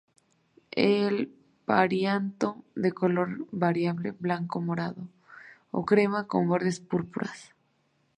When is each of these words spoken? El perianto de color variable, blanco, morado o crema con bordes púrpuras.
El 0.93 1.31
perianto 1.67 2.65
de 2.73 2.91
color 2.91 3.45
variable, 3.51 4.13
blanco, 4.19 4.59
morado 4.59 5.07
o 5.69 5.85
crema 5.85 6.25
con 6.25 6.47
bordes 6.47 6.79
púrpuras. 6.79 7.53